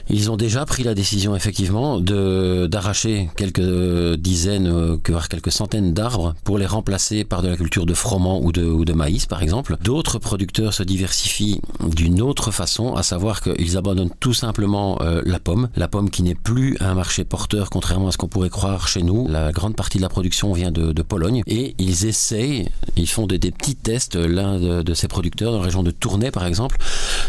Ils 0.09 0.29
ont 0.31 0.37
déjà 0.37 0.65
pris 0.65 0.83
la 0.83 0.93
décision 0.93 1.35
effectivement 1.35 1.99
de 1.99 2.67
d'arracher 2.69 3.29
quelques 3.35 4.15
dizaines, 4.19 4.99
voire 5.07 5.29
quelques 5.29 5.51
centaines 5.51 5.93
d'arbres 5.93 6.35
pour 6.43 6.57
les 6.57 6.65
remplacer 6.65 7.23
par 7.23 7.41
de 7.41 7.47
la 7.47 7.57
culture 7.57 7.85
de 7.85 7.93
froment 7.93 8.41
ou 8.43 8.51
de, 8.51 8.63
ou 8.63 8.85
de 8.85 8.93
maïs 8.93 9.25
par 9.25 9.41
exemple. 9.41 9.77
D'autres 9.81 10.19
producteurs 10.19 10.73
se 10.73 10.83
diversifient 10.83 11.42
d'une 11.87 12.21
autre 12.21 12.51
façon, 12.51 12.95
à 12.95 13.03
savoir 13.03 13.41
qu'ils 13.41 13.77
abandonnent 13.77 14.11
tout 14.19 14.33
simplement 14.33 14.97
euh, 15.01 15.21
la 15.25 15.39
pomme, 15.39 15.69
la 15.75 15.87
pomme 15.87 16.09
qui 16.09 16.23
n'est 16.23 16.35
plus 16.35 16.77
un 16.79 16.93
marché 16.93 17.23
porteur, 17.23 17.69
contrairement 17.69 18.07
à 18.07 18.11
ce 18.11 18.17
qu'on 18.17 18.27
pourrait 18.27 18.49
croire 18.49 18.87
chez 18.87 19.01
nous. 19.01 19.27
La 19.27 19.51
grande 19.51 19.75
partie 19.75 19.97
de 19.97 20.03
la 20.03 20.09
production 20.09 20.53
vient 20.53 20.71
de, 20.71 20.93
Pologne 21.03 21.43
et 21.47 21.75
ils 21.79 22.05
essayent, 22.05 22.69
ils 22.95 23.09
font 23.09 23.27
des, 23.27 23.39
petits 23.39 23.75
tests. 23.75 24.15
L'un 24.15 24.57
de, 24.57 24.93
ces 24.93 25.09
producteurs, 25.09 25.51
dans 25.51 25.57
la 25.57 25.65
région 25.65 25.83
de 25.83 25.91
Tournai 25.91 26.31
par 26.31 26.45
exemple, 26.45 26.77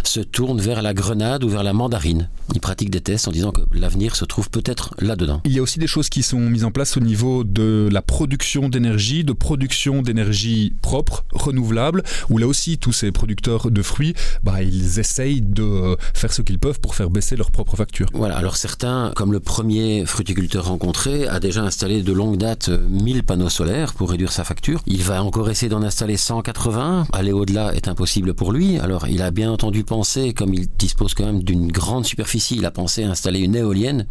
se 0.04 0.21
tourne 0.21 0.61
vers 0.61 0.80
la 0.80 0.94
grenade 0.94 1.42
ou 1.42 1.49
vers 1.49 1.64
la 1.64 1.73
mandarine. 1.73 2.28
Ils 2.54 2.61
pratiquent 2.61 2.90
des 2.90 3.00
tests 3.00 3.26
en 3.26 3.33
disant 3.33 3.50
que 3.50 3.62
l'avenir 3.73 4.14
se 4.14 4.25
trouve 4.25 4.49
peut-être 4.49 4.94
là-dedans. 5.00 5.40
Il 5.44 5.52
y 5.52 5.59
a 5.59 5.62
aussi 5.62 5.80
des 5.80 5.88
choses 5.88 6.09
qui 6.09 6.23
sont 6.23 6.38
mises 6.38 6.64
en 6.64 6.71
place 6.71 6.97
au 6.97 7.00
niveau 7.00 7.42
de 7.42 7.88
la 7.90 8.00
production 8.00 8.68
d'énergie, 8.68 9.25
de 9.25 9.33
production 9.33 10.02
d'énergie 10.02 10.73
propre, 10.83 11.25
renouvelable, 11.33 12.04
où 12.30 12.38
là 12.38 12.47
aussi 12.47 12.78
tous 12.78 12.92
ces 12.92 13.11
producteurs 13.11 13.71
de 13.71 13.83
fruits 13.83 14.04
bah, 14.43 14.63
ils 14.63 14.99
essayent 14.99 15.41
de 15.41 15.97
faire 16.13 16.33
ce 16.33 16.43
qu'ils 16.43 16.59
peuvent 16.59 16.81
pour 16.81 16.95
faire 16.95 17.09
baisser 17.09 17.37
leur 17.37 17.51
propre 17.51 17.77
facture. 17.77 18.09
Voilà, 18.13 18.37
alors 18.37 18.57
certains, 18.57 19.13
comme 19.17 19.33
le 19.33 19.41
premier 19.41 20.05
fruticulteur 20.05 20.67
rencontré, 20.67 21.27
a 21.29 21.41
déjà 21.41 21.63
installé 21.63 22.03
de 22.03 22.13
longue 22.13 22.37
date 22.37 22.69
1000 22.69 23.23
panneaux 23.23 23.49
solaires 23.49 23.95
pour 23.95 24.11
réduire 24.11 24.33
sa 24.33 24.45
facture. 24.45 24.83
Il 24.87 25.03
va 25.03 25.23
encore 25.23 25.49
essayer 25.51 25.69
d'en 25.69 25.83
installer 25.83 26.17
180. 26.17 27.07
Aller 27.13 27.33
au-delà 27.33 27.75
est 27.75 27.89
impossible 27.89 28.35
pour 28.35 28.53
lui. 28.53 28.79
Alors 28.79 29.09
il 29.09 29.23
a 29.23 29.31
bien 29.31 29.51
entendu 29.51 29.85
pensé, 29.85 30.33
comme 30.33 30.55
il 30.55 30.69
dispose 30.79 31.15
quand 31.15 31.25
même 31.25 31.43
d'une 31.43 31.71
grande 31.71 32.05
superficie, 32.05 32.57
il 32.57 32.67
a 32.67 32.71
pensé 32.71 33.05
à 33.05 33.11
installer 33.11 33.41
une 33.41 33.57
éolienne. 33.57 34.07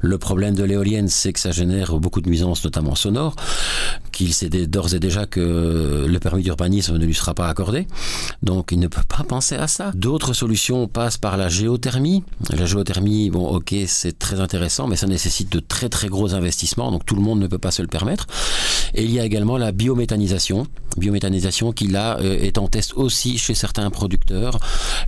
Le 0.00 0.18
problème 0.18 0.54
de 0.54 0.64
l'éolienne, 0.64 1.08
c'est 1.08 1.32
que 1.32 1.40
ça 1.40 1.52
génère 1.52 1.98
beaucoup 1.98 2.20
de 2.20 2.28
nuisances, 2.28 2.64
notamment 2.64 2.94
sonores, 2.94 3.36
qu'il 4.12 4.32
sait 4.34 4.48
d'ores 4.48 4.94
et 4.94 5.00
déjà 5.00 5.26
que 5.26 6.06
le 6.08 6.18
permis 6.18 6.42
d'urbanisme 6.42 6.96
ne 6.96 7.06
lui 7.06 7.14
sera 7.14 7.34
pas 7.34 7.48
accordé. 7.48 7.86
Donc 8.42 8.70
il 8.72 8.80
ne 8.80 8.88
peut 8.88 9.02
pas 9.08 9.17
penser 9.24 9.56
à 9.56 9.66
ça. 9.66 9.92
D'autres 9.94 10.32
solutions 10.32 10.88
passent 10.88 11.16
par 11.16 11.36
la 11.36 11.48
géothermie. 11.48 12.24
La 12.50 12.66
géothermie, 12.66 13.30
bon, 13.30 13.46
ok, 13.48 13.74
c'est 13.86 14.18
très 14.18 14.40
intéressant, 14.40 14.86
mais 14.86 14.96
ça 14.96 15.06
nécessite 15.06 15.50
de 15.52 15.60
très 15.60 15.88
très 15.88 16.08
gros 16.08 16.34
investissements, 16.34 16.90
donc 16.90 17.04
tout 17.04 17.14
le 17.14 17.22
monde 17.22 17.40
ne 17.40 17.46
peut 17.46 17.58
pas 17.58 17.70
se 17.70 17.82
le 17.82 17.88
permettre. 17.88 18.26
Et 18.94 19.04
il 19.04 19.12
y 19.12 19.20
a 19.20 19.24
également 19.24 19.56
la 19.56 19.72
biométhanisation. 19.72 20.66
Biométhanisation 20.98 21.72
qui 21.72 21.88
là 21.88 22.18
euh, 22.20 22.38
est 22.40 22.58
en 22.58 22.68
test 22.68 22.94
aussi 22.94 23.38
chez 23.38 23.54
certains 23.54 23.90
producteurs. 23.90 24.58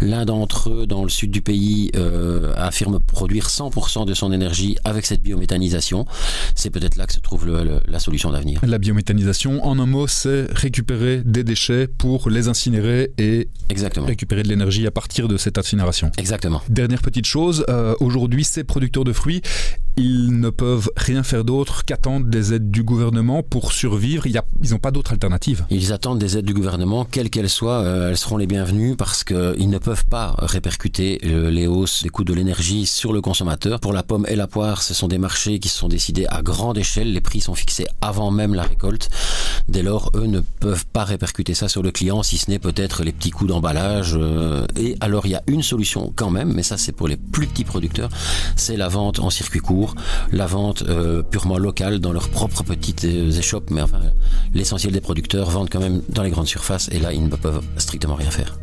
L'un 0.00 0.24
d'entre 0.24 0.70
eux, 0.70 0.86
dans 0.86 1.02
le 1.02 1.08
sud 1.08 1.30
du 1.30 1.42
pays, 1.42 1.90
euh, 1.96 2.52
affirme 2.56 3.00
produire 3.00 3.48
100% 3.48 4.06
de 4.06 4.14
son 4.14 4.32
énergie 4.32 4.76
avec 4.84 5.06
cette 5.06 5.22
biométhanisation. 5.22 6.06
C'est 6.54 6.70
peut-être 6.70 6.96
là 6.96 7.06
que 7.06 7.12
se 7.12 7.20
trouve 7.20 7.48
la 7.86 7.98
solution 7.98 8.30
d'avenir. 8.30 8.60
La 8.66 8.78
biométhanisation, 8.78 9.64
en 9.64 9.78
un 9.78 9.86
mot, 9.86 10.06
c'est 10.06 10.46
récupérer 10.52 11.22
des 11.24 11.44
déchets 11.44 11.86
pour 11.86 12.30
les 12.30 12.48
incinérer 12.48 13.12
et 13.18 13.48
Exactement 13.68 14.06
récupérer 14.06 14.42
de 14.42 14.48
l'énergie 14.48 14.86
à 14.86 14.90
partir 14.90 15.28
de 15.28 15.36
cette 15.36 15.58
incinération. 15.58 16.10
Exactement. 16.18 16.62
Dernière 16.68 17.00
petite 17.00 17.26
chose, 17.26 17.64
euh, 17.68 17.94
aujourd'hui, 18.00 18.44
ces 18.44 18.64
producteurs 18.64 19.04
de 19.04 19.12
fruits, 19.12 19.42
ils 20.00 20.40
ne 20.40 20.48
peuvent 20.48 20.90
rien 20.96 21.22
faire 21.22 21.44
d'autre 21.44 21.84
qu'attendre 21.84 22.26
des 22.26 22.54
aides 22.54 22.70
du 22.70 22.82
gouvernement 22.82 23.42
pour 23.42 23.72
survivre. 23.72 24.26
Ils 24.26 24.40
n'ont 24.70 24.78
pas 24.78 24.90
d'autre 24.90 25.12
alternative. 25.12 25.66
Ils 25.70 25.92
attendent 25.92 26.18
des 26.18 26.38
aides 26.38 26.46
du 26.46 26.54
gouvernement, 26.54 27.04
quelles 27.04 27.28
qu'elles 27.28 27.50
soient, 27.50 27.82
euh, 27.82 28.08
elles 28.08 28.16
seront 28.16 28.38
les 28.38 28.46
bienvenues 28.46 28.96
parce 28.96 29.24
qu'ils 29.24 29.68
ne 29.68 29.78
peuvent 29.78 30.06
pas 30.06 30.34
répercuter 30.38 31.20
euh, 31.24 31.50
les 31.50 31.66
hausses 31.66 32.02
des 32.02 32.08
coûts 32.08 32.24
de 32.24 32.32
l'énergie 32.32 32.86
sur 32.86 33.12
le 33.12 33.20
consommateur. 33.20 33.78
Pour 33.78 33.92
la 33.92 34.02
pomme 34.02 34.24
et 34.28 34.36
la 34.36 34.46
poire, 34.46 34.82
ce 34.82 34.94
sont 34.94 35.06
des 35.06 35.18
marchés 35.18 35.58
qui 35.58 35.68
se 35.68 35.76
sont 35.76 35.88
décidés 35.88 36.26
à 36.28 36.40
grande 36.40 36.78
échelle. 36.78 37.12
Les 37.12 37.20
prix 37.20 37.42
sont 37.42 37.54
fixés 37.54 37.86
avant 38.00 38.30
même 38.30 38.54
la 38.54 38.62
récolte. 38.62 39.10
Dès 39.68 39.82
lors, 39.82 40.10
eux 40.14 40.26
ne 40.26 40.40
peuvent 40.40 40.86
pas 40.86 41.04
répercuter 41.04 41.52
ça 41.52 41.68
sur 41.68 41.82
le 41.82 41.90
client, 41.90 42.22
si 42.22 42.38
ce 42.38 42.50
n'est 42.50 42.58
peut-être 42.58 43.04
les 43.04 43.12
petits 43.12 43.30
coûts 43.30 43.46
d'emballage. 43.46 44.16
Euh, 44.16 44.66
et 44.76 44.96
alors, 45.00 45.26
il 45.26 45.32
y 45.32 45.34
a 45.34 45.42
une 45.46 45.62
solution 45.62 46.10
quand 46.16 46.30
même, 46.30 46.54
mais 46.54 46.62
ça 46.62 46.78
c'est 46.78 46.92
pour 46.92 47.06
les 47.06 47.18
plus 47.18 47.46
petits 47.46 47.64
producteurs, 47.64 48.08
c'est 48.56 48.78
la 48.78 48.88
vente 48.88 49.20
en 49.20 49.28
circuit 49.28 49.60
court 49.60 49.89
la 50.32 50.46
vente 50.46 50.82
euh, 50.82 51.22
purement 51.22 51.58
locale 51.58 51.98
dans 51.98 52.12
leurs 52.12 52.28
propres 52.28 52.62
petites 52.62 53.04
euh, 53.04 53.30
échoppes, 53.30 53.70
mais 53.70 53.82
enfin, 53.82 54.00
l'essentiel 54.54 54.92
des 54.92 55.00
producteurs 55.00 55.50
vendent 55.50 55.70
quand 55.70 55.80
même 55.80 56.02
dans 56.08 56.22
les 56.22 56.30
grandes 56.30 56.48
surfaces 56.48 56.88
et 56.92 56.98
là, 56.98 57.12
ils 57.12 57.24
ne 57.24 57.36
peuvent 57.36 57.62
strictement 57.76 58.14
rien 58.14 58.30
faire. 58.30 58.58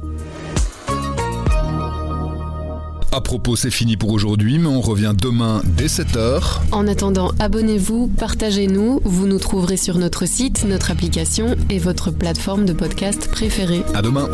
À 3.11 3.21
propos, 3.21 3.55
c'est 3.55 3.71
fini 3.71 3.97
pour 3.97 4.11
aujourd'hui, 4.11 4.59
mais 4.59 4.67
on 4.67 4.81
revient 4.81 5.13
demain 5.19 5.61
dès 5.65 5.87
7h. 5.87 6.41
En 6.71 6.87
attendant, 6.87 7.31
abonnez-vous, 7.39 8.11
partagez-nous. 8.15 8.99
Vous 9.03 9.27
nous 9.27 9.39
trouverez 9.39 9.77
sur 9.77 9.97
notre 9.97 10.27
site, 10.27 10.65
notre 10.65 10.91
application 10.91 11.55
et 11.69 11.79
votre 11.79 12.11
plateforme 12.11 12.65
de 12.65 12.73
podcast 12.73 13.29
préférée. 13.31 13.83
À 13.95 14.01
demain. 14.01 14.29